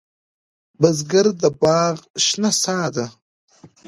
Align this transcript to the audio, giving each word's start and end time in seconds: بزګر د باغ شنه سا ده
بزګر 0.79 1.27
د 1.41 1.43
باغ 1.61 1.95
شنه 2.25 2.51
سا 2.61 2.77
ده 2.95 3.05